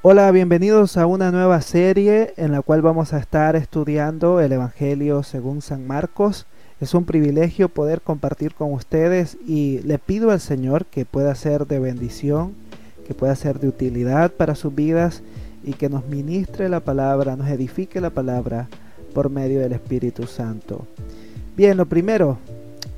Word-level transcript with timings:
Hola, 0.00 0.30
bienvenidos 0.30 0.96
a 0.96 1.06
una 1.06 1.32
nueva 1.32 1.60
serie 1.60 2.32
en 2.36 2.52
la 2.52 2.62
cual 2.62 2.82
vamos 2.82 3.12
a 3.12 3.18
estar 3.18 3.56
estudiando 3.56 4.40
el 4.40 4.52
Evangelio 4.52 5.24
según 5.24 5.60
San 5.60 5.88
Marcos. 5.88 6.46
Es 6.80 6.94
un 6.94 7.04
privilegio 7.04 7.68
poder 7.68 8.00
compartir 8.00 8.54
con 8.54 8.72
ustedes 8.72 9.36
y 9.44 9.80
le 9.80 9.98
pido 9.98 10.30
al 10.30 10.38
Señor 10.38 10.86
que 10.86 11.04
pueda 11.04 11.34
ser 11.34 11.66
de 11.66 11.80
bendición, 11.80 12.54
que 13.08 13.14
pueda 13.14 13.34
ser 13.34 13.58
de 13.58 13.66
utilidad 13.66 14.30
para 14.30 14.54
sus 14.54 14.72
vidas 14.72 15.24
y 15.64 15.72
que 15.72 15.88
nos 15.88 16.06
ministre 16.06 16.68
la 16.68 16.78
palabra, 16.78 17.34
nos 17.34 17.48
edifique 17.48 18.00
la 18.00 18.10
palabra 18.10 18.68
por 19.12 19.30
medio 19.30 19.58
del 19.58 19.72
Espíritu 19.72 20.28
Santo. 20.28 20.86
Bien, 21.56 21.76
lo 21.76 21.86
primero, 21.86 22.38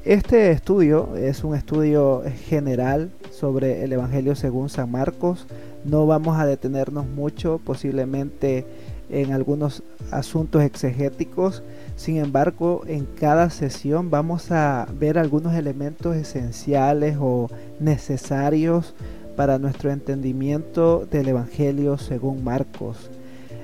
este 0.04 0.50
estudio 0.50 1.16
es 1.16 1.44
un 1.44 1.54
estudio 1.54 2.22
general 2.46 3.10
sobre 3.30 3.84
el 3.84 3.92
Evangelio 3.94 4.34
según 4.34 4.68
San 4.68 4.90
Marcos. 4.90 5.46
No 5.84 6.06
vamos 6.06 6.38
a 6.38 6.46
detenernos 6.46 7.06
mucho, 7.06 7.60
posiblemente 7.64 8.66
en 9.08 9.32
algunos 9.32 9.82
asuntos 10.10 10.62
exegéticos. 10.62 11.62
Sin 11.96 12.16
embargo, 12.18 12.82
en 12.86 13.06
cada 13.06 13.50
sesión 13.50 14.10
vamos 14.10 14.50
a 14.52 14.86
ver 14.98 15.18
algunos 15.18 15.54
elementos 15.54 16.16
esenciales 16.16 17.16
o 17.20 17.48
necesarios 17.80 18.94
para 19.36 19.58
nuestro 19.58 19.90
entendimiento 19.90 21.06
del 21.10 21.28
Evangelio 21.28 21.98
según 21.98 22.44
Marcos. 22.44 23.10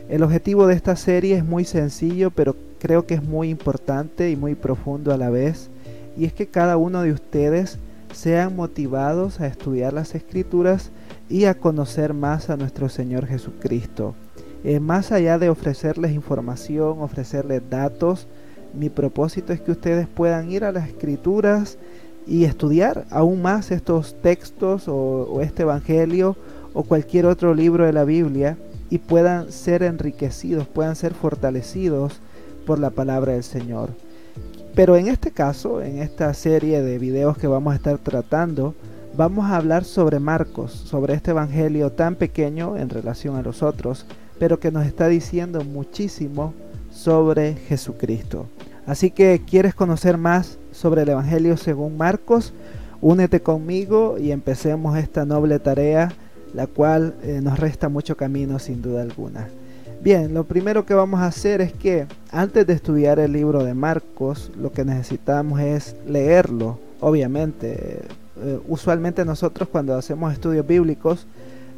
El 0.09 0.23
objetivo 0.23 0.67
de 0.67 0.75
esta 0.75 0.97
serie 0.97 1.37
es 1.37 1.45
muy 1.45 1.65
sencillo, 1.65 2.31
pero 2.31 2.57
creo 2.79 3.07
que 3.07 3.15
es 3.15 3.23
muy 3.23 3.51
importante 3.51 4.31
y 4.31 4.37
muy 4.37 4.55
profundo 4.55 5.13
a 5.13 5.17
la 5.17 5.31
vez, 5.31 5.69
y 6.17 6.25
es 6.25 6.33
que 6.33 6.47
cada 6.47 6.77
uno 6.77 7.03
de 7.03 7.13
ustedes 7.13 7.79
sean 8.13 8.55
motivados 8.57 9.41
a 9.41 9.47
estudiar 9.47 9.93
las 9.93 10.15
escrituras 10.15 10.91
y 11.29 11.45
a 11.45 11.55
conocer 11.55 12.15
más 12.15 12.51
a 12.51 12.57
nuestro 12.57 12.89
Señor 12.89 13.27
Jesucristo. 13.27 14.15
Eh, 14.65 14.81
más 14.81 15.13
allá 15.13 15.39
de 15.39 15.49
ofrecerles 15.49 16.13
información, 16.13 17.01
ofrecerles 17.01 17.63
datos, 17.69 18.27
mi 18.75 18.91
propósito 18.91 19.53
es 19.53 19.61
que 19.61 19.73
ustedes 19.73 20.07
puedan 20.09 20.51
ir 20.51 20.65
a 20.65 20.73
las 20.73 20.89
escrituras 20.89 21.79
y 22.27 22.45
estudiar 22.45 23.07
aún 23.11 23.43
más 23.43 23.71
estos 23.71 24.17
textos 24.21 24.89
o, 24.89 24.95
o 24.95 25.41
este 25.41 25.63
Evangelio 25.63 26.37
o 26.75 26.83
cualquier 26.83 27.27
otro 27.27 27.55
libro 27.55 27.87
de 27.87 27.93
la 27.93 28.05
Biblia 28.05 28.59
y 28.91 28.99
puedan 28.99 29.51
ser 29.53 29.83
enriquecidos, 29.83 30.67
puedan 30.67 30.97
ser 30.97 31.15
fortalecidos 31.15 32.21
por 32.67 32.79
la 32.79 32.91
palabra 32.91 33.33
del 33.33 33.45
Señor. 33.45 33.91
Pero 34.75 34.97
en 34.97 35.09
este 35.09 35.31
caso, 35.31 35.81
en 35.81 35.99
esta 36.01 36.35
serie 36.35 36.83
de 36.83 36.99
videos 36.99 37.39
que 37.39 37.47
vamos 37.47 37.73
a 37.73 37.77
estar 37.77 37.97
tratando, 37.99 38.75
vamos 39.17 39.47
a 39.47 39.57
hablar 39.57 39.85
sobre 39.85 40.21
Marcos, 40.21 40.73
sobre 40.73 41.15
este 41.15 41.31
evangelio 41.31 41.91
tan 41.91 42.17
pequeño 42.17 42.77
en 42.77 42.91
relación 42.91 43.37
a 43.37 43.43
los 43.43 43.63
otros, 43.63 44.05
pero 44.39 44.61
que 44.61 44.71
nos 44.71 44.87
está 44.87 45.09
diciendo 45.09 45.63
muchísimo 45.65 46.53
sobre 46.91 47.55
Jesucristo. 47.55 48.47
Así 48.87 49.11
que 49.11 49.43
quieres 49.45 49.75
conocer 49.75 50.19
más 50.19 50.59
sobre 50.71 51.03
el 51.03 51.09
evangelio 51.09 51.57
según 51.57 51.97
Marcos, 51.97 52.53
únete 53.01 53.41
conmigo 53.41 54.17
y 54.19 54.33
empecemos 54.33 54.99
esta 54.99 55.25
noble 55.25 55.59
tarea, 55.59 56.13
la 56.53 56.67
cual 56.67 57.15
eh, 57.23 57.41
nos 57.43 57.59
resta 57.59 57.89
mucho 57.89 58.17
camino 58.17 58.59
sin 58.59 58.83
duda 58.83 59.03
alguna. 59.03 59.49
Bien, 60.03 60.35
lo 60.35 60.45
primero 60.45 60.85
que 60.85 60.95
vamos 60.95 61.21
a 61.21 61.27
hacer 61.27 61.63
es 61.63 61.73
que 61.73 62.07
antes 62.31 62.67
de 62.67 62.75
estudiar 62.75 63.19
el 63.19 63.33
libro 63.33 63.65
de 63.65 63.75
Marcos, 63.75 64.53
lo 64.57 64.73
que 64.73 64.85
necesitamos 64.85 65.61
es 65.61 65.97
leerlo. 66.07 66.79
Obviamente, 67.01 68.03
eh, 68.39 68.61
usualmente 68.67 69.25
nosotros 69.25 69.69
cuando 69.69 69.97
hacemos 69.97 70.33
estudios 70.33 70.67
bíblicos 70.67 71.27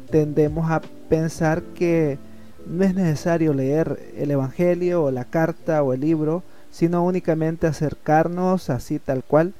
tendemos 0.09 0.69
a 0.71 0.81
pensar 1.09 1.61
que 1.61 2.17
no 2.65 2.83
es 2.83 2.93
necesario 2.93 3.53
leer 3.53 3.99
el 4.17 4.31
Evangelio 4.31 5.03
o 5.03 5.11
la 5.11 5.25
carta 5.25 5.81
o 5.83 5.93
el 5.93 6.01
libro, 6.01 6.43
sino 6.71 7.03
únicamente 7.03 7.67
acercarnos 7.67 8.69
así 8.69 8.99
tal 8.99 9.23
cual. 9.23 9.53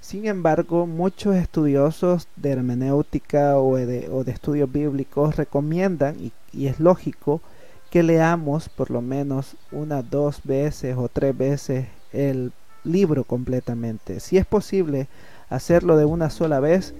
Sin 0.00 0.26
embargo, 0.26 0.86
muchos 0.86 1.34
estudiosos 1.34 2.28
de 2.36 2.50
hermenéutica 2.52 3.58
o 3.58 3.76
de, 3.76 4.08
estudios 4.26 4.70
bíblicos 4.70 5.36
recomiendan, 5.36 6.16
y 6.52 6.66
es 6.66 6.78
lógico, 6.78 7.40
que 7.90 8.02
leamos 8.02 8.68
por 8.68 8.90
lo 8.90 9.00
menos 9.00 9.56
una, 9.72 10.02
dos 10.02 10.40
veces 10.44 10.96
o 10.96 11.08
tres 11.08 11.36
veces 11.36 11.86
el 12.12 12.52
libro 12.84 13.24
completamente. 13.24 14.20
Si 14.20 14.36
es 14.36 14.46
posible 14.46 15.08
hacerlo 15.48 15.96
de 15.96 16.04
una 16.04 16.30
sola 16.30 16.60
vez, 16.60 16.94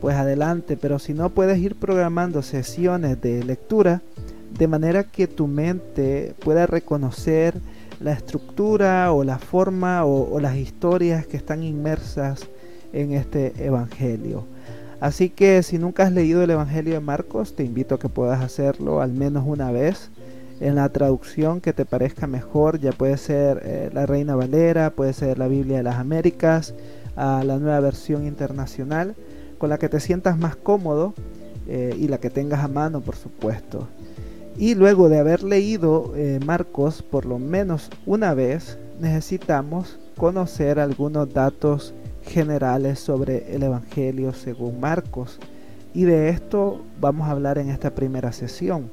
pues 0.00 0.16
adelante, 0.16 0.76
pero 0.76 0.98
si 0.98 1.14
no 1.14 1.30
puedes 1.30 1.58
ir 1.58 1.76
programando 1.76 2.42
sesiones 2.42 3.20
de 3.20 3.42
lectura 3.44 4.02
de 4.58 4.68
manera 4.68 5.04
que 5.04 5.26
tu 5.26 5.46
mente 5.46 6.34
pueda 6.40 6.66
reconocer 6.66 7.54
la 8.00 8.12
estructura 8.12 9.12
o 9.12 9.24
la 9.24 9.38
forma 9.38 10.04
o, 10.04 10.38
las 10.40 10.56
historias 10.56 11.26
que 11.26 11.36
están 11.36 11.62
inmersas 11.62 12.48
en 12.92 13.12
este 13.12 13.52
Evangelio. 13.64 14.44
Así 15.00 15.28
que 15.28 15.62
si 15.62 15.78
nunca 15.78 16.04
has 16.04 16.12
leído 16.12 16.42
el 16.42 16.50
Evangelio 16.50 16.94
de 16.94 17.00
Marcos, 17.00 17.56
te 17.56 17.64
invito 17.64 17.96
a 17.96 17.98
que 17.98 18.08
puedas 18.08 18.42
hacerlo 18.42 19.00
al 19.00 19.12
menos 19.12 19.44
una 19.46 19.70
vez 19.72 20.10
en 20.60 20.76
la 20.76 20.88
traducción 20.88 21.60
que 21.60 21.72
te 21.72 21.84
parezca 21.84 22.26
mejor, 22.26 22.78
ya 22.78 22.92
puede 22.92 23.16
ser 23.16 23.60
eh, 23.64 23.90
la 23.92 24.06
Reina 24.06 24.36
Valera, 24.36 24.90
puede 24.90 25.12
ser 25.12 25.38
la 25.38 25.48
Biblia 25.48 25.78
de 25.78 25.82
las 25.82 25.96
Américas, 25.96 26.74
a 27.16 27.44
la 27.44 27.58
nueva 27.58 27.80
versión 27.80 28.26
internacional, 28.26 29.14
con 29.58 29.70
la 29.70 29.78
que 29.78 29.88
te 29.88 30.00
sientas 30.00 30.38
más 30.38 30.56
cómodo 30.56 31.14
eh, 31.66 31.96
y 31.98 32.08
la 32.08 32.18
que 32.18 32.30
tengas 32.30 32.60
a 32.60 32.68
mano, 32.68 33.00
por 33.00 33.16
supuesto. 33.16 33.88
Y 34.56 34.74
luego 34.74 35.08
de 35.08 35.18
haber 35.18 35.42
leído 35.42 36.12
eh, 36.16 36.38
Marcos 36.44 37.02
por 37.02 37.26
lo 37.26 37.38
menos 37.38 37.90
una 38.06 38.34
vez, 38.34 38.78
necesitamos 39.00 39.98
conocer 40.16 40.78
algunos 40.78 41.32
datos 41.32 41.94
generales 42.22 43.00
sobre 43.00 43.54
el 43.54 43.64
Evangelio 43.64 44.32
según 44.32 44.80
Marcos. 44.80 45.40
Y 45.92 46.04
de 46.04 46.28
esto 46.28 46.82
vamos 47.00 47.28
a 47.28 47.32
hablar 47.32 47.58
en 47.58 47.70
esta 47.70 47.94
primera 47.94 48.32
sesión. 48.32 48.90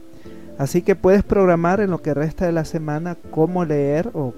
Así 0.58 0.82
que 0.82 0.96
puedes 0.96 1.24
programar 1.24 1.80
en 1.80 1.92
lo 1.92 2.02
que 2.02 2.14
resta 2.14 2.46
de 2.46 2.52
la 2.52 2.66
semana 2.66 3.18
cómo 3.32 3.66
leer 3.66 4.10
o 4.14 4.34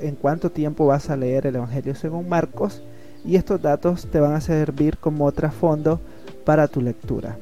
en 0.00 0.14
cuánto 0.14 0.50
tiempo 0.50 0.86
vas 0.86 1.10
a 1.10 1.16
leer 1.16 1.46
el 1.46 1.56
Evangelio 1.56 1.94
según 1.94 2.28
Marcos 2.28 2.82
y 3.24 3.36
estos 3.36 3.60
datos 3.60 4.06
te 4.06 4.20
van 4.20 4.32
a 4.32 4.40
servir 4.40 4.98
como 4.98 5.30
trasfondo 5.32 6.00
para 6.44 6.68
tu 6.68 6.80
lectura. 6.80 7.36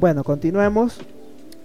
Bueno, 0.00 0.24
continuemos. 0.24 1.00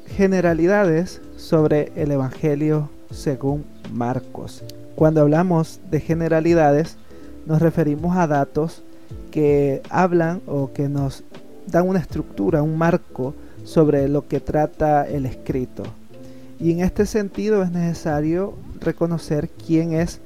Generalidades 0.05 1.21
sobre 1.35 1.91
el 1.95 2.11
Evangelio 2.11 2.89
según 3.11 3.65
Marcos. 3.91 4.63
Cuando 4.95 5.21
hablamos 5.21 5.79
de 5.91 5.99
generalidades 5.99 6.97
nos 7.45 7.61
referimos 7.61 8.17
a 8.17 8.27
datos 8.27 8.83
que 9.31 9.81
hablan 9.89 10.41
o 10.47 10.73
que 10.73 10.89
nos 10.89 11.23
dan 11.67 11.87
una 11.87 11.99
estructura, 11.99 12.61
un 12.61 12.77
marco 12.77 13.33
sobre 13.63 14.07
lo 14.07 14.27
que 14.27 14.39
trata 14.39 15.07
el 15.07 15.25
escrito. 15.25 15.83
Y 16.59 16.71
en 16.71 16.81
este 16.81 17.05
sentido 17.05 17.63
es 17.63 17.71
necesario 17.71 18.55
reconocer 18.79 19.49
quién 19.49 19.93
es 19.93 20.19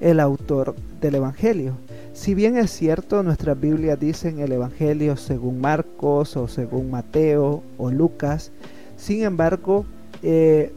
el 0.00 0.20
autor 0.20 0.74
del 1.00 1.16
Evangelio. 1.16 1.74
Si 2.16 2.34
bien 2.34 2.56
es 2.56 2.70
cierto, 2.70 3.22
nuestras 3.22 3.60
Biblias 3.60 4.00
dicen 4.00 4.40
el 4.40 4.50
Evangelio 4.50 5.18
según 5.18 5.60
Marcos 5.60 6.34
o 6.38 6.48
según 6.48 6.90
Mateo 6.90 7.62
o 7.76 7.90
Lucas, 7.90 8.52
sin 8.96 9.22
embargo, 9.22 9.84
eh, 10.22 10.72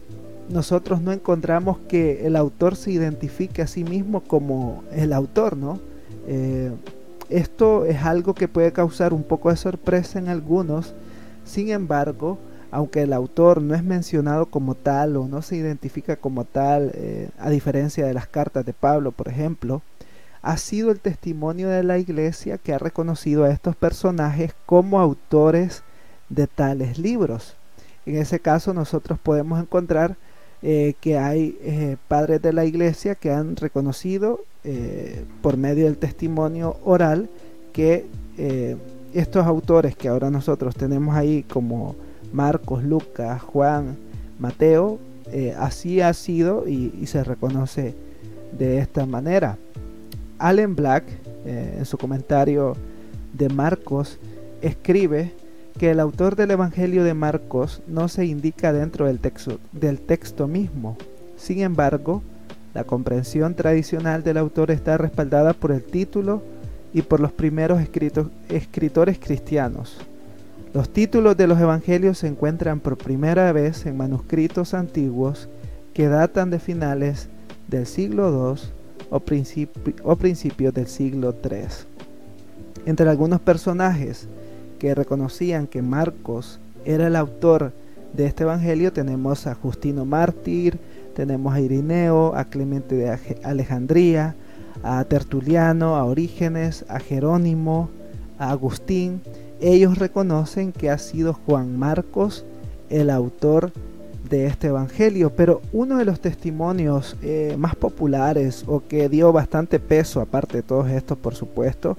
nosotros 0.50 1.02
no 1.02 1.14
encontramos 1.14 1.78
que 1.88 2.28
el 2.28 2.36
autor 2.36 2.76
se 2.76 2.92
identifique 2.92 3.62
a 3.62 3.68
sí 3.68 3.86
mismo 3.86 4.20
como 4.22 4.84
el 4.92 5.14
autor, 5.14 5.56
¿no? 5.56 5.80
Eh, 6.28 6.72
esto 7.30 7.86
es 7.86 8.04
algo 8.04 8.34
que 8.34 8.50
puede 8.50 8.74
causar 8.74 9.14
un 9.14 9.24
poco 9.24 9.50
de 9.50 9.56
sorpresa 9.56 10.20
en 10.20 10.28
algunos, 10.28 10.94
sin 11.46 11.70
embargo, 11.70 12.38
aunque 12.70 13.04
el 13.04 13.14
autor 13.14 13.62
no 13.62 13.76
es 13.76 13.84
mencionado 13.84 14.48
como 14.48 14.76
tal 14.76 15.16
o 15.16 15.26
no 15.30 15.42
se 15.42 15.56
identifica 15.56 16.18
como 16.18 16.44
tal, 16.44 16.92
eh, 16.96 17.30
a 17.40 17.50
diferencia 17.50 18.06
de 18.06 18.14
las 18.14 18.28
cartas 18.28 18.66
de 18.66 18.74
Pablo, 18.74 19.14
por 19.14 19.30
ejemplo, 19.30 19.82
ha 20.42 20.58
sido 20.58 20.92
el 20.92 21.00
testimonio 21.00 21.70
de 21.70 21.84
la 21.84 21.98
iglesia 21.98 22.58
que 22.58 22.74
ha 22.74 22.78
reconocido 22.78 23.44
a 23.44 23.52
estos 23.52 23.76
personajes 23.76 24.54
como 24.66 25.00
autores 25.00 25.84
de 26.30 26.48
tales 26.48 26.98
libros. 26.98 27.56
En 28.06 28.18
ese 28.18 28.40
caso 28.40 28.74
nosotros 28.74 29.20
podemos 29.20 29.60
encontrar 29.60 30.16
eh, 30.62 30.94
que 31.02 31.18
hay 31.18 31.58
eh, 31.62 31.98
padres 32.08 32.42
de 32.42 32.54
la 32.54 32.66
iglesia 32.66 33.16
que 33.16 33.32
han 33.32 33.56
reconocido 33.56 34.42
por 35.42 35.56
medio 35.56 35.86
del 35.86 35.98
testimonio 35.98 36.76
oral 36.84 37.30
que 37.72 38.06
estos 39.14 39.46
autores 39.46 39.96
que 39.96 40.10
ahora 40.10 40.30
nosotros 40.30 40.76
tenemos 40.76 41.16
ahí 41.16 41.44
como 41.44 41.96
Marcos, 42.32 42.84
Lucas, 42.84 43.42
Juan, 43.42 43.98
Mateo, 44.38 45.00
eh, 45.32 45.56
así 45.58 46.02
ha 46.02 46.14
sido 46.14 46.68
y, 46.68 47.06
se 47.06 47.24
reconoce 47.24 47.96
de 48.58 48.80
esta 48.80 49.06
manera. 49.06 49.58
Allen 50.40 50.76
Black, 50.76 51.04
eh, 51.46 51.76
en 51.78 51.86
su 51.86 51.98
comentario 51.98 52.76
de 53.34 53.50
Marcos, 53.50 54.18
escribe 54.62 55.34
que 55.78 55.92
el 55.92 56.00
autor 56.00 56.36
del 56.36 56.52
Evangelio 56.52 57.04
de 57.04 57.14
Marcos 57.14 57.82
no 57.88 58.08
se 58.08 58.26
indica 58.26 58.74
dentro 58.74 59.06
del 59.06 59.20
texto, 59.20 59.60
del 59.72 60.00
texto 60.00 60.48
mismo. 60.48 60.98
Sin 61.38 61.62
embargo, 61.62 62.22
la 62.74 62.84
comprensión 62.84 63.56
tradicional 63.56 64.24
del 64.24 64.38
autor 64.38 64.72
está 64.72 64.98
respaldada 64.98 65.54
por 65.54 65.72
el 65.72 65.84
título 65.84 66.42
y 66.94 67.02
por 67.02 67.20
los 67.20 67.32
primeros 67.32 67.82
escritores 68.50 69.20
cristianos. 69.20 69.98
Los 70.74 70.90
títulos 70.90 71.36
de 71.38 71.48
los 71.48 71.60
evangelios 71.60 72.20
se 72.20 72.28
encuentran 72.28 72.80
por 72.80 72.98
primera 72.98 73.52
vez 73.52 73.86
en 73.86 73.98
manuscritos 73.98 74.74
antiguos 74.74 75.50
que 75.94 76.08
datan 76.08 76.50
de 76.50 76.60
finales 76.60 77.30
del 77.68 77.86
siglo 77.86 78.54
II 78.56 78.79
o, 79.10 79.20
principios 79.20 80.74
del 80.74 80.88
siglo 80.88 81.36
III. 81.44 81.68
Entre 82.86 83.10
algunos 83.10 83.42
personajes 83.42 84.28
que 84.78 84.96
reconocían 84.96 85.68
que 85.68 85.82
Marcos 85.82 86.60
era 86.86 87.08
el 87.08 87.16
autor 87.16 87.74
de 88.14 88.26
este 88.26 88.44
evangelio 88.44 88.92
tenemos 88.92 89.46
a 89.46 89.56
Justino 89.56 90.06
Mártir, 90.06 90.80
tenemos 91.16 91.54
a 91.54 91.62
Irineo, 91.62 92.34
a 92.36 92.46
Clemente 92.46 92.96
de 92.96 93.18
Alejandría, 93.44 94.36
a 94.84 95.04
Tertuliano, 95.04 95.96
a 95.96 96.06
Orígenes, 96.06 96.86
a 96.88 97.00
Jerónimo, 97.00 97.90
a 98.38 98.52
Agustín. 98.52 99.22
Ellos 99.60 99.98
reconocen 99.98 100.72
que 100.72 100.90
ha 100.90 100.98
sido 100.98 101.34
Juan 101.34 101.78
Marcos 101.78 102.46
el 102.90 103.10
autor 103.10 103.72
de 104.28 104.48
este 104.48 104.68
evangelio, 104.68 105.32
pero 105.36 105.62
uno 105.72 105.98
de 105.98 106.06
los 106.06 106.20
testimonios 106.20 107.16
eh, 107.22 107.56
más 107.58 107.76
populares 107.76 108.64
o 108.68 108.84
que 108.88 109.10
dio 109.10 109.32
bastante 109.32 109.80
peso, 109.80 110.22
aparte 110.22 110.58
de 110.58 110.64
todos 110.64 110.90
estos 110.90 111.18
por 111.18 111.36
supuesto, 111.36 111.98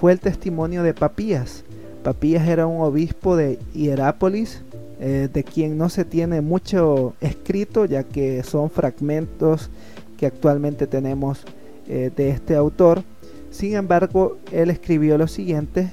fue 0.00 0.12
el 0.12 0.20
testimonio 0.20 0.82
de 0.82 0.94
Papías. 0.94 1.64
Papías 2.02 2.46
era 2.48 2.66
un 2.66 2.82
obispo 2.82 3.36
de 3.36 3.58
Hierápolis, 3.74 4.62
eh, 5.00 5.28
de 5.32 5.44
quien 5.44 5.76
no 5.76 5.88
se 5.88 6.04
tiene 6.04 6.40
mucho 6.40 7.14
escrito, 7.20 7.84
ya 7.84 8.04
que 8.04 8.42
son 8.42 8.70
fragmentos 8.70 9.70
que 10.16 10.26
actualmente 10.26 10.86
tenemos 10.86 11.42
eh, 11.88 12.10
de 12.14 12.30
este 12.30 12.54
autor. 12.54 13.02
Sin 13.50 13.74
embargo, 13.74 14.38
él 14.52 14.70
escribió 14.70 15.18
lo 15.18 15.28
siguiente 15.28 15.92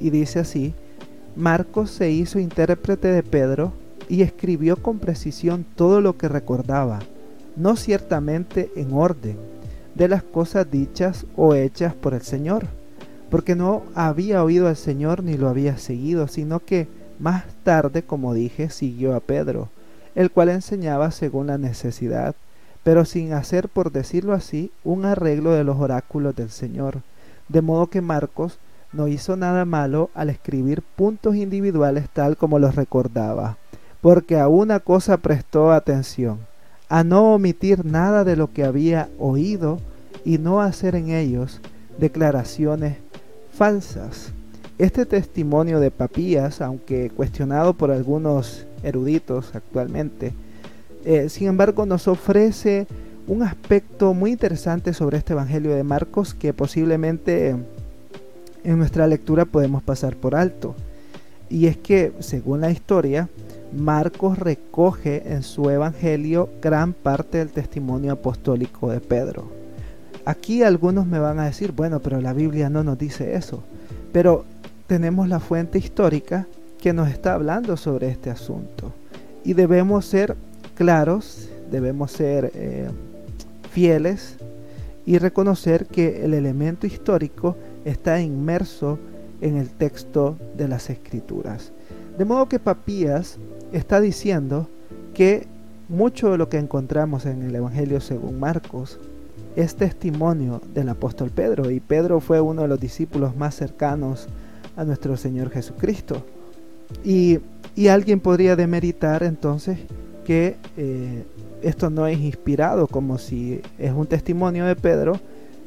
y 0.00 0.10
dice 0.10 0.40
así, 0.40 0.74
Marcos 1.36 1.90
se 1.90 2.10
hizo 2.10 2.38
intérprete 2.38 3.08
de 3.08 3.22
Pedro 3.22 3.72
y 4.10 4.22
escribió 4.22 4.76
con 4.76 4.98
precisión 4.98 5.64
todo 5.76 6.00
lo 6.00 6.18
que 6.18 6.28
recordaba, 6.28 6.98
no 7.54 7.76
ciertamente 7.76 8.72
en 8.74 8.92
orden, 8.92 9.36
de 9.94 10.08
las 10.08 10.24
cosas 10.24 10.68
dichas 10.68 11.26
o 11.36 11.54
hechas 11.54 11.94
por 11.94 12.14
el 12.14 12.22
Señor, 12.22 12.66
porque 13.30 13.54
no 13.54 13.84
había 13.94 14.42
oído 14.42 14.66
al 14.66 14.74
Señor 14.74 15.22
ni 15.22 15.36
lo 15.36 15.48
había 15.48 15.78
seguido, 15.78 16.26
sino 16.26 16.58
que 16.58 16.88
más 17.20 17.44
tarde, 17.62 18.02
como 18.02 18.34
dije, 18.34 18.68
siguió 18.68 19.14
a 19.14 19.20
Pedro, 19.20 19.68
el 20.16 20.32
cual 20.32 20.48
enseñaba 20.48 21.12
según 21.12 21.46
la 21.46 21.58
necesidad, 21.58 22.34
pero 22.82 23.04
sin 23.04 23.32
hacer, 23.32 23.68
por 23.68 23.92
decirlo 23.92 24.32
así, 24.32 24.72
un 24.82 25.04
arreglo 25.04 25.52
de 25.52 25.62
los 25.62 25.78
oráculos 25.78 26.34
del 26.34 26.50
Señor, 26.50 27.02
de 27.48 27.62
modo 27.62 27.86
que 27.86 28.00
Marcos 28.00 28.58
no 28.92 29.06
hizo 29.06 29.36
nada 29.36 29.64
malo 29.64 30.10
al 30.14 30.30
escribir 30.30 30.82
puntos 30.82 31.36
individuales 31.36 32.08
tal 32.12 32.36
como 32.36 32.58
los 32.58 32.74
recordaba 32.74 33.56
porque 34.00 34.38
a 34.38 34.48
una 34.48 34.80
cosa 34.80 35.18
prestó 35.18 35.72
atención, 35.72 36.38
a 36.88 37.04
no 37.04 37.34
omitir 37.34 37.84
nada 37.84 38.24
de 38.24 38.36
lo 38.36 38.52
que 38.52 38.64
había 38.64 39.08
oído 39.18 39.78
y 40.24 40.38
no 40.38 40.60
hacer 40.60 40.94
en 40.94 41.10
ellos 41.10 41.60
declaraciones 41.98 42.96
falsas. 43.52 44.32
Este 44.78 45.04
testimonio 45.04 45.80
de 45.80 45.90
Papías, 45.90 46.60
aunque 46.62 47.10
cuestionado 47.10 47.74
por 47.74 47.90
algunos 47.90 48.66
eruditos 48.82 49.54
actualmente, 49.54 50.32
eh, 51.04 51.28
sin 51.28 51.48
embargo 51.48 51.84
nos 51.84 52.08
ofrece 52.08 52.86
un 53.26 53.42
aspecto 53.42 54.14
muy 54.14 54.32
interesante 54.32 54.94
sobre 54.94 55.18
este 55.18 55.34
Evangelio 55.34 55.74
de 55.74 55.84
Marcos 55.84 56.34
que 56.34 56.52
posiblemente 56.52 57.54
en 58.64 58.78
nuestra 58.78 59.06
lectura 59.06 59.44
podemos 59.44 59.82
pasar 59.82 60.16
por 60.16 60.34
alto. 60.34 60.74
Y 61.48 61.66
es 61.66 61.76
que, 61.76 62.12
según 62.20 62.60
la 62.60 62.70
historia, 62.70 63.28
Marcos 63.72 64.38
recoge 64.38 65.32
en 65.32 65.42
su 65.42 65.70
evangelio 65.70 66.48
gran 66.60 66.92
parte 66.92 67.38
del 67.38 67.50
testimonio 67.50 68.12
apostólico 68.12 68.90
de 68.90 69.00
Pedro. 69.00 69.48
Aquí 70.24 70.62
algunos 70.62 71.06
me 71.06 71.18
van 71.18 71.38
a 71.38 71.46
decir, 71.46 71.72
bueno, 71.72 72.00
pero 72.00 72.20
la 72.20 72.32
Biblia 72.32 72.68
no 72.68 72.84
nos 72.84 72.98
dice 72.98 73.34
eso. 73.34 73.62
Pero 74.12 74.44
tenemos 74.86 75.28
la 75.28 75.40
fuente 75.40 75.78
histórica 75.78 76.46
que 76.80 76.92
nos 76.92 77.08
está 77.08 77.34
hablando 77.34 77.76
sobre 77.76 78.08
este 78.08 78.30
asunto. 78.30 78.92
Y 79.44 79.54
debemos 79.54 80.04
ser 80.04 80.36
claros, 80.74 81.48
debemos 81.70 82.10
ser 82.10 82.50
eh, 82.54 82.90
fieles 83.70 84.36
y 85.06 85.18
reconocer 85.18 85.86
que 85.86 86.24
el 86.24 86.34
elemento 86.34 86.86
histórico 86.86 87.56
está 87.84 88.20
inmerso 88.20 88.98
en 89.40 89.56
el 89.56 89.70
texto 89.70 90.36
de 90.56 90.68
las 90.68 90.90
escrituras. 90.90 91.72
De 92.18 92.24
modo 92.24 92.48
que 92.48 92.58
Papías 92.58 93.38
está 93.72 94.00
diciendo 94.00 94.68
que 95.14 95.46
mucho 95.88 96.30
de 96.30 96.38
lo 96.38 96.48
que 96.48 96.58
encontramos 96.58 97.26
en 97.26 97.42
el 97.42 97.54
Evangelio 97.54 98.00
según 98.00 98.38
Marcos 98.38 98.98
es 99.56 99.74
testimonio 99.74 100.60
del 100.72 100.88
apóstol 100.88 101.30
Pedro 101.30 101.70
y 101.70 101.80
Pedro 101.80 102.20
fue 102.20 102.40
uno 102.40 102.62
de 102.62 102.68
los 102.68 102.78
discípulos 102.78 103.36
más 103.36 103.56
cercanos 103.56 104.28
a 104.76 104.84
nuestro 104.84 105.16
Señor 105.16 105.50
Jesucristo. 105.50 106.24
Y, 107.04 107.40
alguien 107.88 108.20
podría 108.20 108.56
demeritar 108.56 109.22
entonces 109.22 109.78
que 110.24 110.56
eh, 110.76 111.24
esto 111.62 111.88
no 111.88 112.06
es 112.06 112.18
inspirado 112.18 112.86
como 112.86 113.16
si 113.16 113.62
es 113.78 113.92
un 113.92 114.06
testimonio 114.06 114.66
de 114.66 114.76
Pedro, 114.76 115.18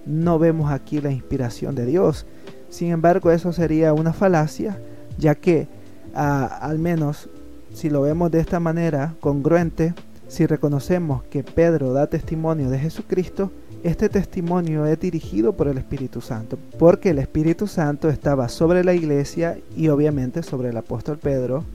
no 0.05 0.37
vemos 0.37 0.71
aquí 0.71 1.01
la 1.01 1.11
inspiración 1.11 1.73
de 1.73 1.85
Dios. 1.85 2.25
Sin 2.69 2.91
embargo, 2.91 3.31
eso 3.31 3.51
sería 3.51 3.93
una 3.93 4.13
falacia, 4.13 4.79
ya 5.17 5.33
que 5.35 5.67
al 6.13 6.77
menos 6.77 7.29
si 7.73 7.89
lo 7.89 8.01
vemos 8.01 8.31
de 8.31 8.39
esta 8.39 8.59
manera, 8.59 9.15
congruente, 9.19 9.93
si 10.27 10.45
reconocemos 10.45 11.23
que 11.23 11.43
Pedro 11.43 11.91
da 11.93 12.07
testimonio 12.07 12.69
de 12.69 12.79
Jesucristo, 12.79 13.51
este 13.83 14.07
testimonio 14.07 14.85
es 14.85 14.99
dirigido 14.99 15.53
por 15.53 15.67
el 15.67 15.77
Espíritu 15.77 16.21
Santo, 16.21 16.57
porque 16.79 17.09
el 17.09 17.19
Espíritu 17.19 17.67
Santo 17.67 18.09
estaba 18.09 18.47
sobre 18.47 18.83
la 18.83 18.93
iglesia 18.93 19.57
y 19.75 19.89
obviamente 19.89 20.41
sobre 20.43 20.69
el 20.69 20.77
apóstol 20.77 21.17
Pedro, 21.17 21.65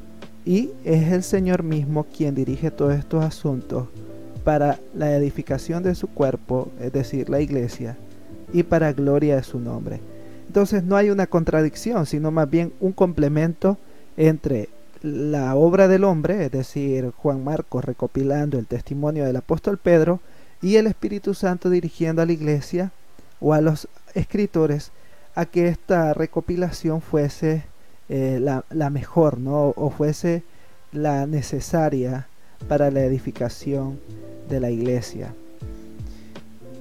y 0.46 0.70
es 0.84 1.12
el 1.12 1.22
Señor 1.22 1.62
mismo 1.62 2.04
quien 2.04 2.34
dirige 2.34 2.70
todos 2.70 2.94
estos 2.94 3.22
asuntos 3.22 3.88
para 4.44 4.78
la 4.94 5.14
edificación 5.14 5.82
de 5.82 5.94
su 5.94 6.06
cuerpo, 6.06 6.70
es 6.80 6.92
decir, 6.92 7.28
la 7.28 7.40
iglesia, 7.42 7.98
y 8.52 8.62
para 8.62 8.94
gloria 8.94 9.36
de 9.36 9.42
su 9.42 9.60
nombre. 9.60 10.00
Entonces 10.46 10.82
no 10.82 10.96
hay 10.96 11.10
una 11.10 11.26
contradicción, 11.26 12.06
sino 12.06 12.30
más 12.30 12.48
bien 12.48 12.72
un 12.80 12.92
complemento 12.92 13.76
entre 14.16 14.70
la 15.02 15.54
obra 15.56 15.88
del 15.88 16.04
hombre, 16.04 16.44
es 16.44 16.50
decir, 16.50 17.12
Juan 17.16 17.44
Marcos 17.44 17.84
recopilando 17.84 18.58
el 18.58 18.66
testimonio 18.66 19.24
del 19.24 19.36
apóstol 19.36 19.78
Pedro 19.78 20.20
y 20.62 20.76
el 20.76 20.86
Espíritu 20.86 21.34
Santo 21.34 21.70
dirigiendo 21.70 22.22
a 22.22 22.26
la 22.26 22.32
iglesia 22.32 22.92
o 23.40 23.54
a 23.54 23.60
los 23.60 23.88
escritores 24.14 24.90
a 25.34 25.46
que 25.46 25.68
esta 25.68 26.14
recopilación 26.14 27.00
fuese 27.00 27.64
eh, 28.08 28.40
la, 28.40 28.90
mejor, 28.90 29.38
¿no? 29.38 29.72
O 29.76 29.90
fuese 29.90 30.42
la 30.92 31.26
necesaria 31.26 32.26
para 32.66 32.90
la 32.90 33.00
edificación 33.04 34.00
de 34.48 34.60
la 34.60 34.70
iglesia. 34.70 35.34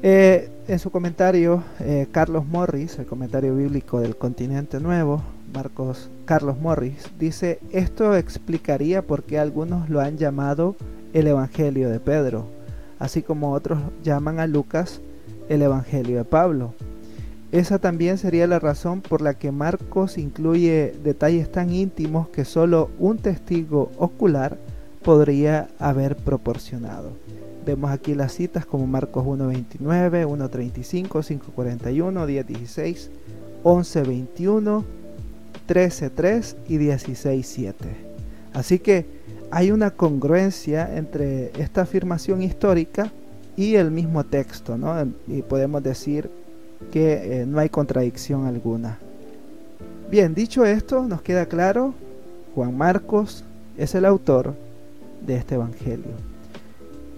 Eh, 0.02 0.50
en 0.68 0.80
su 0.80 0.90
comentario, 0.90 1.64
eh, 1.80 2.08
Carlos 2.12 2.46
Morris, 2.46 2.98
el 2.98 3.06
comentario 3.06 3.56
bíblico 3.56 4.00
del 4.00 4.18
continente 4.18 4.80
nuevo, 4.80 5.22
Marcos 5.54 6.10
Carlos 6.26 6.60
Morris, 6.60 7.10
dice, 7.20 7.60
esto 7.72 8.16
explicaría 8.16 9.02
por 9.02 9.24
qué 9.24 9.40
algunos 9.40 9.90
lo 9.90 10.02
han 10.02 10.18
llamado 10.18 10.76
el 11.14 11.28
Evangelio 11.28 11.90
de 11.90 12.00
Pedro, 12.00 12.48
así 13.00 13.22
como 13.22 13.54
otros 13.54 13.80
llaman 14.04 14.40
a 14.40 14.48
Lucas 14.48 15.02
el 15.50 15.62
Evangelio 15.62 16.18
de 16.18 16.26
Pablo. 16.26 16.74
Esa 17.52 17.80
también 17.80 18.18
sería 18.18 18.46
la 18.46 18.60
razón 18.60 19.02
por 19.02 19.22
la 19.22 19.36
que 19.36 19.52
Marcos 19.52 20.18
incluye 20.18 20.94
detalles 21.04 21.50
tan 21.50 21.74
íntimos 21.74 22.28
que 22.28 22.44
solo 22.44 22.90
un 23.00 23.20
testigo 23.20 23.90
ocular 23.98 24.58
podría 25.02 25.70
haber 25.80 26.18
proporcionado. 26.18 27.12
Vemos 27.66 27.92
aquí 27.92 28.16
las 28.16 28.34
citas 28.34 28.66
como 28.66 28.86
Marcos 28.86 29.26
1.29, 29.26 30.26
1.35, 30.26 31.08
5.41, 31.10 32.46
10.16, 32.46 33.10
11.21, 33.64 34.84
13.3 35.68 36.56
y 36.68 36.78
16.7. 36.78 37.74
Así 38.54 38.80
que 38.80 39.06
hay 39.52 39.72
una 39.72 39.92
congruencia 39.92 40.98
entre 40.98 41.52
esta 41.62 41.82
afirmación 41.82 42.42
histórica 42.42 43.12
y 43.56 43.76
el 43.76 43.92
mismo 43.92 44.24
texto, 44.24 44.78
¿no? 44.78 44.96
Y 45.28 45.42
podemos 45.42 45.84
decir 45.84 46.30
que 46.92 47.42
eh, 47.42 47.46
no 47.46 47.60
hay 47.60 47.70
contradicción 47.70 48.46
alguna. 48.46 49.00
Bien, 50.10 50.34
dicho 50.34 50.66
esto, 50.66 51.04
nos 51.04 51.22
queda 51.22 51.48
claro 51.48 51.94
Juan 52.56 52.76
Marcos 52.76 53.44
es 53.78 53.94
el 53.94 54.06
autor 54.06 54.56
de 55.26 55.36
este 55.36 55.56
Evangelio. 55.56 56.12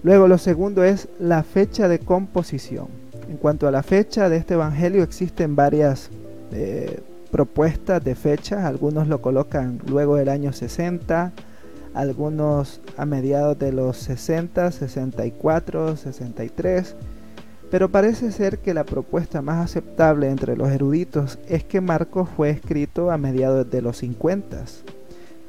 Luego 0.02 0.28
lo 0.28 0.38
segundo 0.38 0.84
es 0.84 1.08
la 1.18 1.42
fecha 1.42 1.88
de 1.88 1.98
composición. 1.98 2.88
En 3.28 3.36
cuanto 3.36 3.68
a 3.68 3.70
la 3.70 3.82
fecha 3.82 4.28
de 4.28 4.36
este 4.36 4.54
Evangelio 4.54 5.02
existen 5.02 5.56
varias 5.56 6.10
eh, 6.52 7.00
propuestas 7.30 8.02
de 8.02 8.14
fechas. 8.14 8.64
Algunos 8.64 9.08
lo 9.08 9.20
colocan 9.20 9.80
luego 9.86 10.16
del 10.16 10.28
año 10.28 10.52
60, 10.52 11.32
algunos 11.94 12.80
a 12.96 13.06
mediados 13.06 13.58
de 13.58 13.72
los 13.72 13.96
60, 13.98 14.70
64, 14.70 15.96
63. 15.96 16.96
Pero 17.70 17.88
parece 17.88 18.32
ser 18.32 18.58
que 18.58 18.74
la 18.74 18.84
propuesta 18.84 19.42
más 19.42 19.64
aceptable 19.64 20.28
entre 20.28 20.56
los 20.56 20.70
eruditos 20.70 21.38
es 21.48 21.62
que 21.62 21.80
Marcos 21.80 22.28
fue 22.36 22.50
escrito 22.50 23.10
a 23.10 23.18
mediados 23.18 23.70
de 23.70 23.80
los 23.80 23.98
50 23.98 24.64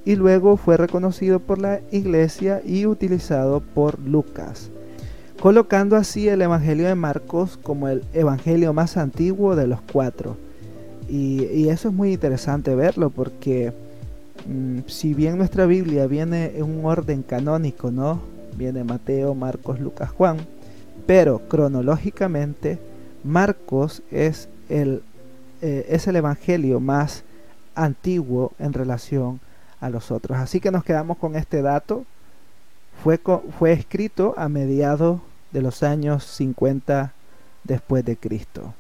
y 0.06 0.16
luego 0.16 0.58
fue 0.58 0.78
reconocido 0.78 1.40
por 1.40 1.60
la 1.60 1.82
iglesia 1.92 2.62
y 2.66 2.86
utilizado 2.86 3.60
por 3.60 4.00
Lucas, 4.00 4.70
colocando 5.40 5.96
así 5.96 6.28
el 6.28 6.42
Evangelio 6.42 6.88
de 6.88 6.96
Marcos 6.96 7.58
como 7.62 7.88
el 7.88 8.04
Evangelio 8.14 8.74
más 8.74 8.98
antiguo 8.98 9.56
de 9.56 9.68
los 9.68 9.82
cuatro. 9.82 10.38
Y, 11.12 11.68
eso 11.68 11.90
es 11.90 11.94
muy 11.94 12.14
interesante 12.14 12.74
verlo 12.74 13.10
porque 13.10 13.74
mm, 14.48 14.80
si 14.88 15.14
bien 15.14 15.38
nuestra 15.38 15.66
Biblia 15.66 16.08
viene 16.08 16.54
en 16.56 16.64
un 16.64 16.86
orden 16.86 17.22
canónico, 17.22 17.92
¿no? 17.92 18.22
Viene 18.56 18.86
Mateo, 18.86 19.36
Marcos, 19.36 19.82
Lucas, 19.82 20.10
Juan, 20.12 20.38
pero 21.06 21.40
cronológicamente 21.50 22.80
Marcos 23.26 24.04
es 24.10 24.48
el, 24.70 25.04
eh, 25.62 25.86
es 25.90 26.08
el 26.08 26.16
Evangelio 26.16 26.80
más 26.80 27.26
antiguo 27.76 28.54
en 28.58 28.72
relación 28.72 29.42
a 29.82 29.90
los 29.90 30.12
otros. 30.12 30.38
Así 30.38 30.62
que 30.62 30.72
nos 30.72 30.86
quedamos 30.86 31.18
con 31.18 31.36
este 31.36 31.62
dato. 31.62 32.06
Fue, 33.04 33.20
fue 33.60 33.74
escrito 33.74 34.34
a 34.38 34.48
mediados 34.48 35.20
de 35.52 35.62
los 35.62 35.84
años 35.84 36.24
50 36.24 37.12
después 37.66 38.06
de 38.06 38.16
Cristo. 38.16 38.74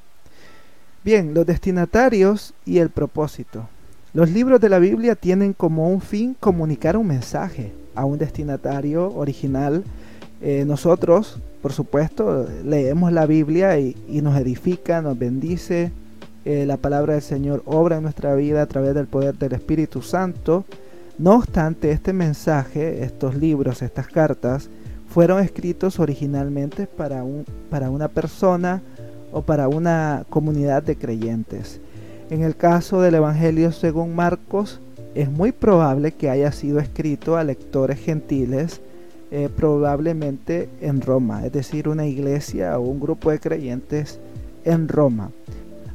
Bien, 1.04 1.34
los 1.34 1.48
destinatarios 1.48 2.54
y 2.64 2.78
el 2.78 2.92
propósito. 2.92 3.68
Los 4.14 4.30
libros 4.30 4.62
de 4.62 4.70
la 4.70 4.78
Biblia 4.78 5.16
tienen 5.16 5.54
como 5.54 5.90
un 5.90 6.00
fin 6.00 6.36
comunicar 6.40 6.96
un 6.96 7.08
mensaje 7.08 7.72
a 7.96 8.06
un 8.06 8.20
destinatario 8.20 9.12
original. 9.16 9.84
Eh, 10.44 10.64
nosotros, 10.68 11.40
por 11.64 11.74
supuesto, 11.74 12.48
leemos 12.64 13.12
la 13.12 13.26
Biblia 13.26 13.80
y, 13.80 13.96
nos 14.22 14.40
edifica, 14.40 15.02
nos 15.02 15.18
bendice. 15.18 15.92
Eh, 16.46 16.66
la 16.68 16.78
palabra 16.78 17.14
del 17.14 17.24
Señor 17.24 17.64
obra 17.66 17.98
en 17.98 18.04
nuestra 18.04 18.36
vida 18.36 18.62
a 18.62 18.68
través 18.68 18.94
del 18.94 19.08
poder 19.08 19.34
del 19.40 19.54
Espíritu 19.54 20.04
Santo. 20.04 20.66
No 21.18 21.38
obstante, 21.38 21.90
este 21.90 22.14
mensaje, 22.14 23.04
estos 23.04 23.36
libros, 23.36 23.82
estas 23.82 24.06
cartas, 24.06 24.70
fueron 25.10 25.44
escritos 25.44 26.00
originalmente 26.00 26.86
para, 26.86 27.24
un, 27.24 27.44
para 27.72 27.90
una 27.90 28.08
persona 28.08 28.84
o 29.32 29.42
para 29.42 29.68
una 29.68 30.26
comunidad 30.30 30.84
de 30.84 30.96
creyentes. 30.96 31.80
En 32.30 32.44
el 32.44 32.56
caso 32.56 33.02
del 33.02 33.16
Evangelio 33.16 33.72
según 33.72 34.16
Marcos, 34.16 34.80
es 35.16 35.30
muy 35.30 35.52
probable 35.52 36.14
que 36.14 36.30
haya 36.30 36.52
sido 36.52 36.80
escrito 36.80 37.36
a 37.36 37.44
lectores 37.44 38.00
gentiles, 38.00 38.82
eh, 39.32 39.50
probablemente 39.56 40.70
en 40.82 41.02
Roma, 41.02 41.46
es 41.46 41.52
decir, 41.52 41.88
una 41.88 42.06
iglesia 42.06 42.78
o 42.78 42.84
un 42.84 43.00
grupo 43.00 43.32
de 43.32 43.40
creyentes 43.40 44.20
en 44.64 44.88
Roma. 44.88 45.32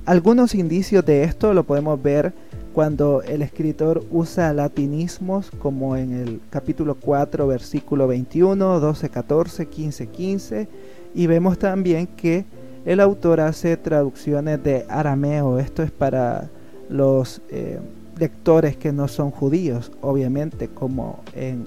Algunos 0.05 0.55
indicios 0.55 1.05
de 1.05 1.25
esto 1.25 1.53
lo 1.53 1.65
podemos 1.65 2.03
ver 2.03 2.33
cuando 2.73 3.23
el 3.23 3.41
escritor 3.41 4.05
usa 4.11 4.53
latinismos 4.53 5.51
como 5.51 5.97
en 5.97 6.13
el 6.13 6.41
capítulo 6.51 6.95
4, 6.95 7.47
versículo 7.47 8.07
21, 8.07 8.81
12, 8.81 9.09
14, 9.09 9.67
15, 9.67 10.07
15, 10.07 10.69
y 11.15 11.27
vemos 11.27 11.59
también 11.59 12.07
que 12.07 12.45
el 12.87 13.01
autor 13.01 13.41
hace 13.41 13.77
traducciones 13.77 14.63
de 14.63 14.87
arameo, 14.89 15.59
esto 15.59 15.83
es 15.83 15.91
para 15.91 16.49
los 16.89 17.43
eh, 17.51 17.81
lectores 18.17 18.77
que 18.77 18.93
no 18.93 19.09
son 19.09 19.33
judíos, 19.33 19.91
obviamente, 20.01 20.69
como 20.69 21.19
en 21.35 21.67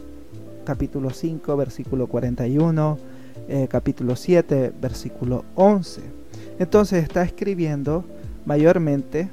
capítulo 0.64 1.10
5, 1.10 1.58
versículo 1.58 2.08
41, 2.08 2.98
eh, 3.50 3.68
capítulo 3.70 4.16
7, 4.16 4.72
versículo 4.82 5.44
11. 5.56 6.02
Entonces 6.58 7.04
está 7.04 7.22
escribiendo 7.24 8.06
mayormente, 8.46 9.30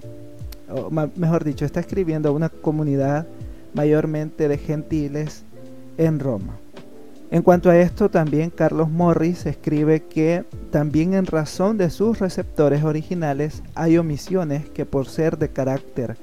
o 0.69 0.91
mejor 0.91 1.45
dicho, 1.45 1.65
está 1.65 1.79
escribiendo 1.79 2.31
a 2.31 2.33
una 2.33 2.49
comunidad 2.49 3.29
mayormente 3.75 4.49
de 4.49 4.59
gentiles 4.59 5.45
en 5.99 6.19
Roma. 6.19 6.59
En 7.31 7.43
cuanto 7.43 7.71
a 7.71 7.79
esto, 7.79 8.09
también 8.09 8.51
Carlos 8.51 8.89
Morris 8.89 9.47
escribe 9.47 10.05
que 10.05 10.45
también 10.71 11.15
en 11.15 11.27
razón 11.27 11.77
de 11.77 11.91
sus 11.91 12.21
receptores 12.21 12.85
originales 12.85 13.63
hay 13.75 13.99
omisiones 13.99 14.69
que 14.71 14.87
por 14.87 15.09
ser 15.09 15.37
de 15.37 15.49
carácter 15.49 16.17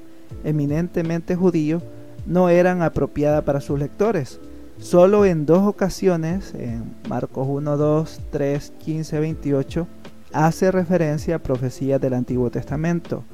eminentemente 0.44 1.36
judío 1.36 1.82
no 2.26 2.48
eran 2.48 2.82
apropiadas 2.82 3.44
para 3.44 3.60
sus 3.60 3.78
lectores. 3.78 4.40
Solo 4.78 5.24
en 5.24 5.46
dos 5.46 5.66
ocasiones, 5.66 6.54
en 6.54 6.94
Marcos 7.08 7.46
1, 7.48 7.76
2, 7.76 8.20
3, 8.30 8.72
15, 8.78 9.20
28, 9.20 9.86
hace 10.32 10.72
referencia 10.72 11.36
a 11.36 11.38
profecías 11.38 12.00
del 12.00 12.14
Antiguo 12.14 12.50
Testamento. 12.50 13.24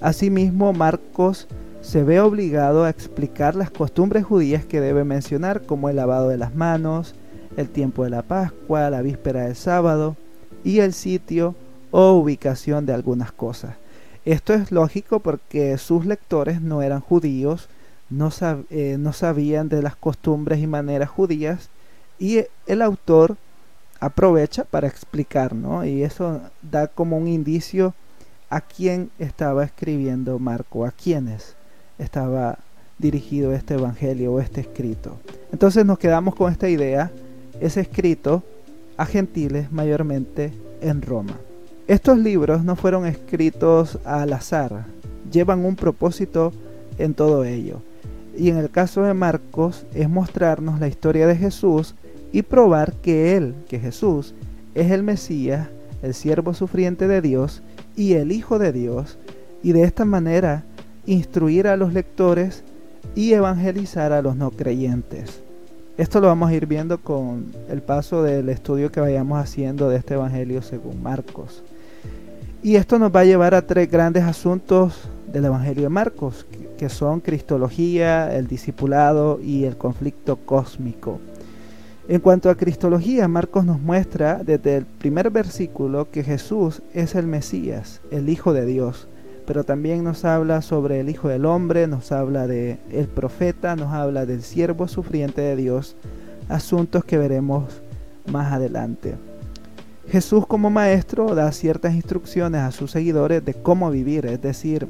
Asimismo, 0.00 0.72
Marcos 0.72 1.48
se 1.84 2.02
ve 2.02 2.18
obligado 2.18 2.84
a 2.84 2.90
explicar 2.90 3.54
las 3.54 3.70
costumbres 3.70 4.24
judías 4.24 4.64
que 4.64 4.80
debe 4.80 5.04
mencionar, 5.04 5.66
como 5.66 5.90
el 5.90 5.96
lavado 5.96 6.30
de 6.30 6.38
las 6.38 6.54
manos, 6.54 7.14
el 7.58 7.68
tiempo 7.68 8.04
de 8.04 8.10
la 8.10 8.22
Pascua, 8.22 8.88
la 8.88 9.02
víspera 9.02 9.42
del 9.42 9.54
sábado 9.54 10.16
y 10.64 10.78
el 10.78 10.94
sitio 10.94 11.54
o 11.90 12.12
ubicación 12.12 12.86
de 12.86 12.94
algunas 12.94 13.32
cosas. 13.32 13.76
Esto 14.24 14.54
es 14.54 14.72
lógico 14.72 15.20
porque 15.20 15.76
sus 15.76 16.06
lectores 16.06 16.62
no 16.62 16.80
eran 16.80 17.00
judíos, 17.00 17.68
no, 18.08 18.30
eh, 18.70 18.98
sabían 19.12 19.68
de 19.68 19.82
las 19.82 19.94
costumbres 19.94 20.60
y 20.60 20.66
maneras 20.66 21.10
judías 21.10 21.68
y 22.18 22.44
el 22.66 22.80
autor 22.80 23.36
aprovecha 24.00 24.64
para 24.64 24.88
explicar, 24.88 25.54
¿no? 25.54 25.84
Y 25.84 26.02
eso 26.02 26.40
da 26.62 26.86
como 26.86 27.18
un 27.18 27.28
indicio 27.28 27.94
a 28.48 28.62
quién 28.62 29.10
estaba 29.18 29.64
escribiendo 29.64 30.38
Marco, 30.38 30.86
a 30.86 30.90
quiénes 30.90 31.54
estaba 31.98 32.58
dirigido 32.98 33.52
este 33.52 33.74
evangelio 33.74 34.32
o 34.32 34.40
este 34.40 34.60
escrito. 34.60 35.16
Entonces 35.52 35.84
nos 35.84 35.98
quedamos 35.98 36.34
con 36.34 36.50
esta 36.50 36.68
idea, 36.68 37.10
es 37.60 37.76
escrito 37.76 38.42
a 38.96 39.06
gentiles 39.06 39.72
mayormente 39.72 40.52
en 40.80 41.02
Roma. 41.02 41.38
Estos 41.86 42.18
libros 42.18 42.64
no 42.64 42.76
fueron 42.76 43.06
escritos 43.06 43.98
al 44.04 44.32
azar, 44.32 44.86
llevan 45.30 45.64
un 45.64 45.76
propósito 45.76 46.52
en 46.98 47.14
todo 47.14 47.44
ello. 47.44 47.80
Y 48.36 48.50
en 48.50 48.56
el 48.56 48.70
caso 48.70 49.02
de 49.02 49.14
Marcos 49.14 49.84
es 49.94 50.08
mostrarnos 50.08 50.80
la 50.80 50.88
historia 50.88 51.26
de 51.26 51.36
Jesús 51.36 51.94
y 52.32 52.42
probar 52.42 52.94
que 52.94 53.36
Él, 53.36 53.54
que 53.68 53.78
Jesús, 53.78 54.34
es 54.74 54.90
el 54.90 55.02
Mesías, 55.02 55.68
el 56.02 56.14
siervo 56.14 56.54
sufriente 56.54 57.06
de 57.06 57.20
Dios 57.20 57.62
y 57.96 58.14
el 58.14 58.32
Hijo 58.32 58.58
de 58.58 58.72
Dios, 58.72 59.18
y 59.62 59.72
de 59.72 59.84
esta 59.84 60.04
manera 60.04 60.64
instruir 61.06 61.68
a 61.68 61.76
los 61.76 61.92
lectores 61.92 62.64
y 63.14 63.32
evangelizar 63.32 64.12
a 64.12 64.22
los 64.22 64.36
no 64.36 64.50
creyentes. 64.50 65.42
Esto 65.96 66.20
lo 66.20 66.26
vamos 66.26 66.50
a 66.50 66.54
ir 66.54 66.66
viendo 66.66 66.98
con 66.98 67.52
el 67.68 67.80
paso 67.80 68.22
del 68.22 68.48
estudio 68.48 68.90
que 68.90 69.00
vayamos 69.00 69.38
haciendo 69.38 69.88
de 69.88 69.98
este 69.98 70.14
Evangelio 70.14 70.60
según 70.60 71.02
Marcos. 71.02 71.62
Y 72.64 72.76
esto 72.76 72.98
nos 72.98 73.14
va 73.14 73.20
a 73.20 73.24
llevar 73.24 73.54
a 73.54 73.66
tres 73.66 73.90
grandes 73.90 74.24
asuntos 74.24 75.08
del 75.32 75.44
Evangelio 75.44 75.84
de 75.84 75.88
Marcos, 75.90 76.46
que 76.78 76.88
son 76.88 77.20
Cristología, 77.20 78.34
el 78.34 78.48
discipulado 78.48 79.38
y 79.40 79.64
el 79.64 79.76
conflicto 79.76 80.36
cósmico. 80.36 81.20
En 82.08 82.20
cuanto 82.20 82.50
a 82.50 82.56
Cristología, 82.56 83.28
Marcos 83.28 83.64
nos 83.64 83.80
muestra 83.80 84.42
desde 84.44 84.76
el 84.76 84.86
primer 84.86 85.30
versículo 85.30 86.10
que 86.10 86.24
Jesús 86.24 86.82
es 86.92 87.14
el 87.14 87.26
Mesías, 87.26 88.00
el 88.10 88.28
Hijo 88.28 88.52
de 88.52 88.66
Dios, 88.66 89.08
pero 89.46 89.64
también 89.64 90.04
nos 90.04 90.24
habla 90.24 90.62
sobre 90.62 91.00
el 91.00 91.08
Hijo 91.08 91.28
del 91.28 91.44
Hombre, 91.44 91.86
nos 91.86 92.12
habla 92.12 92.46
de 92.46 92.78
el 92.90 93.06
profeta, 93.06 93.76
nos 93.76 93.92
habla 93.92 94.26
del 94.26 94.42
siervo 94.42 94.88
sufriente 94.88 95.40
de 95.42 95.56
Dios, 95.56 95.96
asuntos 96.48 97.04
que 97.04 97.18
veremos 97.18 97.82
más 98.30 98.52
adelante. 98.52 99.14
Jesús 100.08 100.46
como 100.46 100.70
maestro 100.70 101.34
da 101.34 101.50
ciertas 101.52 101.94
instrucciones 101.94 102.60
a 102.60 102.72
sus 102.72 102.90
seguidores 102.90 103.44
de 103.44 103.54
cómo 103.54 103.90
vivir, 103.90 104.26
es 104.26 104.40
decir, 104.40 104.86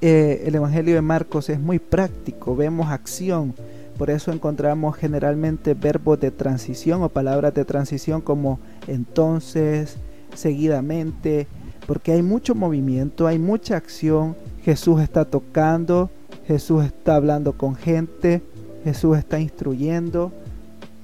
eh, 0.00 0.44
el 0.46 0.54
Evangelio 0.54 0.94
de 0.94 1.02
Marcos 1.02 1.50
es 1.50 1.60
muy 1.60 1.78
práctico, 1.78 2.56
vemos 2.56 2.88
acción, 2.90 3.54
por 3.98 4.10
eso 4.10 4.32
encontramos 4.32 4.96
generalmente 4.96 5.74
verbos 5.74 6.20
de 6.20 6.30
transición 6.30 7.02
o 7.02 7.08
palabras 7.08 7.52
de 7.52 7.64
transición 7.64 8.20
como 8.20 8.60
entonces, 8.86 9.96
seguidamente, 10.34 11.48
porque 11.88 12.12
hay 12.12 12.22
mucho 12.22 12.54
movimiento, 12.54 13.26
hay 13.26 13.38
mucha 13.38 13.78
acción, 13.78 14.36
Jesús 14.62 15.00
está 15.00 15.24
tocando, 15.24 16.10
Jesús 16.46 16.84
está 16.84 17.16
hablando 17.16 17.54
con 17.54 17.76
gente, 17.76 18.42
Jesús 18.84 19.16
está 19.16 19.40
instruyendo, 19.40 20.30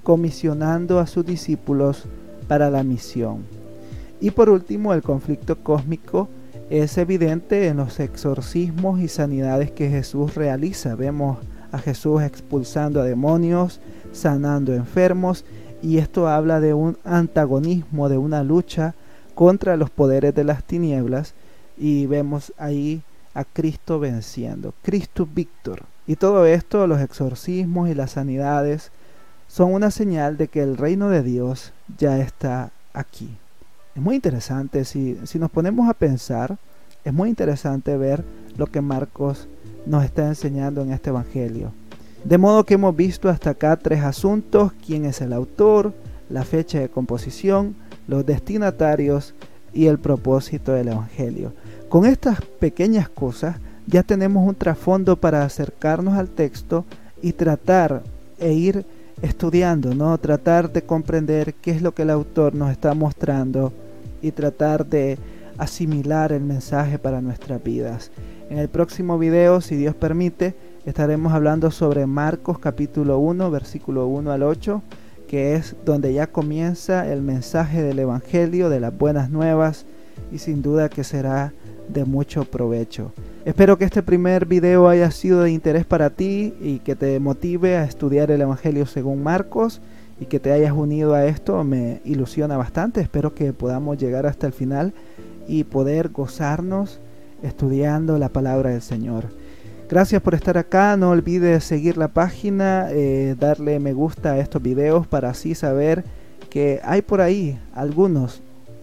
comisionando 0.03 1.01
a 1.01 1.07
sus 1.07 1.25
discípulos 1.25 2.05
para 2.49 2.69
la 2.69 2.83
misión. 2.83 3.45
Y 4.21 4.31
por 4.31 4.51
último, 4.51 4.93
el 4.93 5.01
conflicto 5.01 5.57
cósmico 5.57 6.29
es 6.69 6.99
evidente 6.99 7.67
en 7.69 7.79
los 7.79 7.99
exorcismos 7.99 9.01
y 9.01 9.09
sanidades 9.09 9.71
que 9.71 9.89
Jesús 9.89 10.35
realiza. 10.35 10.97
Vemos 10.97 11.39
a 11.73 11.79
Jesús 11.79 12.21
expulsando 12.21 13.01
a 13.01 13.05
demonios, 13.05 13.81
sanando 14.13 14.75
enfermos, 14.75 15.47
y 15.83 15.97
esto 15.97 16.29
habla 16.29 16.61
de 16.61 16.75
un 16.75 16.99
antagonismo, 17.05 18.11
de 18.11 18.19
una 18.19 18.45
lucha 18.45 18.95
contra 19.35 19.77
los 19.77 19.91
poderes 19.91 20.35
de 20.35 20.45
las 20.45 20.65
tinieblas, 20.65 21.35
y 21.77 22.07
vemos 22.07 22.53
ahí 22.57 23.03
a 23.35 23.45
Cristo 23.45 23.99
venciendo, 23.99 24.75
Cristo 24.83 25.29
Víctor. 25.33 25.83
Y 26.07 26.17
todo 26.17 26.47
esto, 26.47 26.87
los 26.87 27.01
exorcismos 27.01 27.89
y 27.89 27.95
las 27.95 28.13
sanidades, 28.13 28.91
son 29.49 29.73
una 29.73 29.91
señal 29.91 30.37
de 30.37 30.49
que 30.49 30.63
el 30.63 30.77
reino 30.77 31.09
de 31.09 31.23
Dios 31.23 31.73
ya 31.99 32.19
está 32.19 32.71
aquí. 32.93 33.37
Es 33.95 34.03
muy 34.03 34.17
interesante, 34.17 34.85
si, 34.85 35.19
si 35.25 35.39
nos 35.39 35.51
ponemos 35.51 35.89
a 35.89 35.95
pensar, 35.95 36.59
es 37.05 37.13
muy 37.13 37.29
interesante 37.29 37.97
ver 37.97 38.25
lo 38.57 38.67
que 38.67 38.81
Marcos 38.81 39.49
nos 39.87 40.05
está 40.05 40.27
enseñando 40.27 40.83
en 40.83 40.93
este 40.93 41.11
Evangelio. 41.11 41.73
De 42.25 42.39
modo 42.39 42.65
que 42.65 42.75
hemos 42.75 42.97
visto 42.97 43.29
hasta 43.29 43.51
acá 43.51 43.77
tres 43.77 44.03
asuntos, 44.03 44.73
quién 44.85 45.05
es 45.05 45.21
el 45.21 45.33
autor, 45.33 45.93
la 46.31 46.45
fecha 46.45 46.81
de 46.81 46.89
composición, 46.89 47.77
los 48.07 48.25
destinatarios 48.25 49.35
y 49.73 49.87
el 49.87 49.99
propósito 49.99 50.73
del 50.73 50.89
Evangelio. 50.89 51.53
Con 51.89 52.07
estas 52.07 52.41
pequeñas 52.41 53.09
cosas 53.09 53.57
ya 53.87 54.03
tenemos 54.03 54.47
un 54.47 54.55
trasfondo 54.55 55.17
para 55.17 55.45
acercarnos 55.45 56.15
al 56.15 56.29
texto 56.29 56.85
y 57.23 57.33
tratar 57.33 58.03
e 58.39 58.53
ir 58.53 58.85
estudiando, 59.23 59.95
¿no? 59.95 60.17
Tratar 60.19 60.73
de 60.73 60.83
comprender 60.83 61.55
qué 61.55 61.71
es 61.71 61.83
lo 61.83 61.95
que 61.95 62.03
el 62.03 62.11
autor 62.11 62.55
nos 62.55 62.71
está 62.71 62.95
mostrando 62.95 63.73
y 64.23 64.33
tratar 64.33 64.87
de 64.87 65.19
asimilar 65.59 66.33
el 66.33 66.43
mensaje 66.43 66.99
para 66.99 67.21
nuestras 67.21 67.63
vidas. 67.63 68.11
En 68.51 68.59
el 68.59 68.69
próximo 68.69 69.19
video, 69.19 69.61
si 69.61 69.77
Dios 69.77 69.95
permite, 69.95 70.55
estaremos 70.85 71.33
hablando 71.33 71.71
sobre 71.71 72.07
Marcos 72.07 72.59
capítulo 72.59 73.19
1, 73.19 73.51
versículo 73.51 74.07
1 74.07 74.33
al 74.33 74.43
8, 74.43 74.83
que 75.35 75.57
es 75.57 75.75
donde 75.85 76.13
ya 76.13 76.29
comienza 76.29 77.13
el 77.13 77.21
mensaje 77.21 77.83
del 77.83 77.99
Evangelio, 77.99 78.69
de 78.69 78.79
las 78.79 78.97
buenas 78.97 79.31
nuevas, 79.31 79.85
y 80.31 80.39
sin 80.39 80.63
duda 80.63 80.89
que 80.89 81.03
será 81.03 81.53
de 81.89 82.05
mucho 82.05 82.45
provecho. 82.45 83.11
Espero 83.45 83.77
que 83.77 83.85
este 83.85 84.05
primer 84.05 84.47
video 84.47 84.89
haya 84.89 85.11
sido 85.11 85.43
de 85.43 85.51
interés 85.51 85.87
para 85.87 86.11
ti 86.11 86.55
y 86.61 86.79
que 86.79 86.95
te 86.95 87.19
motive 87.19 87.77
a 87.77 87.83
estudiar 87.83 88.31
el 88.31 88.43
Evangelio 88.43 88.87
según 88.87 89.25
Marcos 89.25 89.81
y 90.21 90.27
que 90.27 90.39
te 90.39 90.53
hayas 90.53 90.71
unido 90.71 91.15
a 91.15 91.27
esto 91.27 91.65
me 91.65 92.01
ilusiona 92.05 92.57
bastante. 92.57 93.01
Espero 93.01 93.35
que 93.35 93.53
podamos 93.53 93.99
llegar 93.99 94.27
hasta 94.27 94.47
el 94.47 94.53
final 94.53 94.93
y 95.49 95.65
poder 95.65 96.11
gozarnos 96.11 97.01
estudiando 97.43 98.19
la 98.19 98.29
palabra 98.29 98.71
del 98.71 98.83
Señor. 98.83 99.25
Gracias 99.89 100.23
por 100.23 100.35
estar 100.35 100.57
acá, 100.57 100.97
no 100.97 101.11
olvides 101.11 101.63
seguir 101.63 101.99
la 101.99 102.09
página, 102.09 102.89
eh, 102.91 103.37
darle 103.39 103.79
me 103.79 103.93
gusta 103.93 104.33
a 104.33 104.39
estos 104.39 104.63
videos 104.63 105.07
para 105.07 105.29
así 105.31 105.55
saber 105.55 106.05
que 106.49 106.81
hay 106.85 107.03
por 107.03 107.21
ahí 107.21 107.59
algunos, 107.75 108.41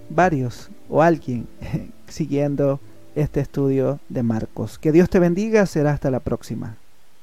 varios 0.09 0.69
o 0.89 1.01
alguien 1.01 1.47
siguiendo 2.07 2.79
este 3.15 3.39
estudio 3.39 3.99
de 4.09 4.23
Marcos. 4.23 4.77
Que 4.77 4.91
Dios 4.91 5.09
te 5.09 5.19
bendiga, 5.19 5.65
será 5.65 5.91
hasta 5.91 6.11
la 6.11 6.19
próxima. 6.19 6.77